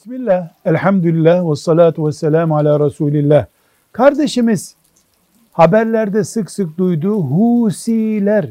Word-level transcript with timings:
Bismillah, 0.00 0.48
elhamdülillah 0.64 1.50
ve 1.50 1.56
salatu 1.56 2.06
ve 2.06 2.12
selamu 2.12 2.56
ala 2.56 2.86
Resulillah. 2.86 3.46
Kardeşimiz 3.92 4.74
haberlerde 5.52 6.24
sık 6.24 6.50
sık 6.50 6.78
duyduğu 6.78 7.22
Husiler 7.22 8.48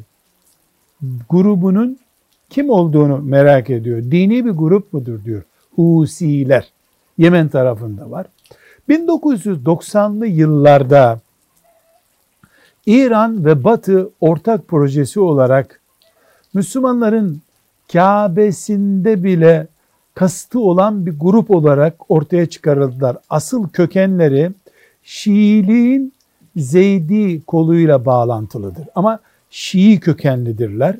grubunun 1.29 1.99
kim 2.49 2.69
olduğunu 2.69 3.17
merak 3.17 3.69
ediyor. 3.69 4.03
Dini 4.03 4.45
bir 4.45 4.51
grup 4.51 4.93
mudur 4.93 5.23
diyor. 5.25 5.43
Husiler. 5.75 6.71
Yemen 7.17 7.47
tarafında 7.49 8.11
var. 8.11 8.25
1990'lı 8.89 10.27
yıllarda 10.27 11.19
İran 12.85 13.45
ve 13.45 13.63
Batı 13.63 14.09
ortak 14.21 14.67
projesi 14.67 15.19
olarak 15.19 15.81
Müslümanların 16.53 17.41
Kabe'sinde 17.93 19.23
bile 19.23 19.67
kastı 20.19 20.59
olan 20.59 21.05
bir 21.05 21.19
grup 21.19 21.51
olarak 21.51 22.11
ortaya 22.11 22.45
çıkarıldılar. 22.45 23.17
Asıl 23.29 23.69
kökenleri 23.69 24.51
Şiiliğin 25.03 26.13
Zeydi 26.55 27.41
koluyla 27.41 28.05
bağlantılıdır. 28.05 28.87
Ama 28.95 29.19
Şii 29.49 29.99
kökenlidirler. 29.99 30.97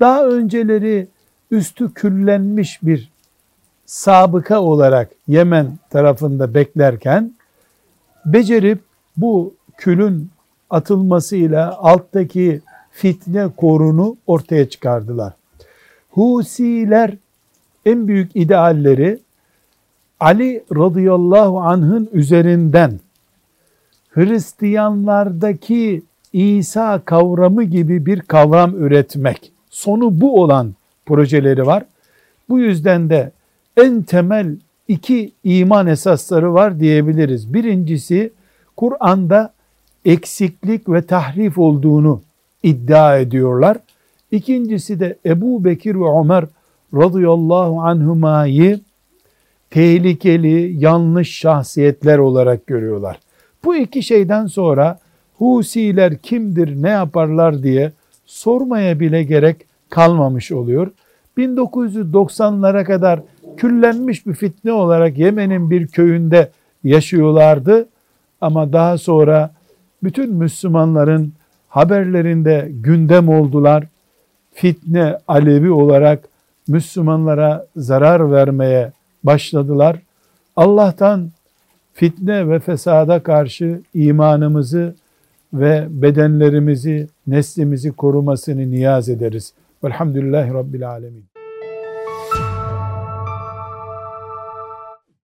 Daha 0.00 0.26
önceleri 0.26 1.08
üstü 1.50 1.94
küllenmiş 1.94 2.82
bir 2.82 3.10
sabıka 3.86 4.60
olarak 4.60 5.10
Yemen 5.28 5.78
tarafında 5.90 6.54
beklerken 6.54 7.34
becerip 8.24 8.80
bu 9.16 9.54
külün 9.76 10.30
atılmasıyla 10.70 11.76
alttaki 11.78 12.60
fitne 12.90 13.48
korunu 13.56 14.16
ortaya 14.26 14.68
çıkardılar. 14.68 15.32
Husiler 16.10 17.16
en 17.86 18.08
büyük 18.08 18.30
idealleri 18.34 19.18
Ali 20.20 20.64
radıyallahu 20.76 21.60
anh'ın 21.60 22.08
üzerinden 22.12 23.00
Hristiyanlardaki 24.10 26.02
İsa 26.32 27.00
kavramı 27.04 27.64
gibi 27.64 28.06
bir 28.06 28.20
kavram 28.20 28.74
üretmek. 28.74 29.52
Sonu 29.70 30.20
bu 30.20 30.42
olan 30.42 30.74
projeleri 31.06 31.66
var. 31.66 31.84
Bu 32.48 32.58
yüzden 32.58 33.10
de 33.10 33.32
en 33.76 34.02
temel 34.02 34.56
iki 34.88 35.32
iman 35.44 35.86
esasları 35.86 36.54
var 36.54 36.80
diyebiliriz. 36.80 37.54
Birincisi 37.54 38.32
Kur'an'da 38.76 39.52
eksiklik 40.04 40.88
ve 40.88 41.02
tahrif 41.02 41.58
olduğunu 41.58 42.22
iddia 42.62 43.18
ediyorlar. 43.18 43.76
İkincisi 44.30 45.00
de 45.00 45.16
Ebu 45.26 45.64
Bekir 45.64 45.94
ve 45.94 46.20
Ömer 46.20 46.44
radıyallahu 46.96 47.80
anhumayı 47.80 48.80
tehlikeli, 49.70 50.84
yanlış 50.84 51.38
şahsiyetler 51.38 52.18
olarak 52.18 52.66
görüyorlar. 52.66 53.20
Bu 53.64 53.76
iki 53.76 54.02
şeyden 54.02 54.46
sonra 54.46 54.98
Husiler 55.38 56.18
kimdir, 56.18 56.82
ne 56.82 56.88
yaparlar 56.88 57.62
diye 57.62 57.92
sormaya 58.26 59.00
bile 59.00 59.22
gerek 59.22 59.56
kalmamış 59.90 60.52
oluyor. 60.52 60.90
1990'lara 61.38 62.84
kadar 62.84 63.20
küllenmiş 63.56 64.26
bir 64.26 64.34
fitne 64.34 64.72
olarak 64.72 65.18
Yemen'in 65.18 65.70
bir 65.70 65.86
köyünde 65.86 66.50
yaşıyorlardı. 66.84 67.88
Ama 68.40 68.72
daha 68.72 68.98
sonra 68.98 69.50
bütün 70.02 70.34
Müslümanların 70.34 71.32
haberlerinde 71.68 72.68
gündem 72.70 73.28
oldular. 73.28 73.84
Fitne 74.52 75.18
alevi 75.28 75.70
olarak 75.70 76.28
Müslümanlara 76.68 77.66
zarar 77.76 78.32
vermeye 78.32 78.92
başladılar. 79.24 80.02
Allah'tan 80.56 81.30
fitne 81.94 82.48
ve 82.48 82.58
fesada 82.58 83.22
karşı 83.22 83.80
imanımızı 83.94 84.94
ve 85.54 85.86
bedenlerimizi, 85.90 87.08
neslimizi 87.26 87.92
korumasını 87.92 88.70
niyaz 88.70 89.08
ederiz. 89.08 89.52
Velhamdülillahi 89.84 90.54
Rabbil 90.54 90.88
Alemin. 90.88 91.24